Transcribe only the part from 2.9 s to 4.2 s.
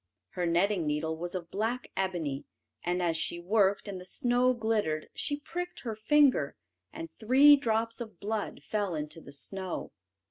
as she worked, and the